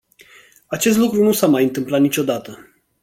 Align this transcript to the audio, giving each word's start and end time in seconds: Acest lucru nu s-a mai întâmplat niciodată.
Acest 0.67 0.97
lucru 0.97 1.23
nu 1.23 1.31
s-a 1.31 1.47
mai 1.47 1.63
întâmplat 1.63 2.01
niciodată. 2.01 2.73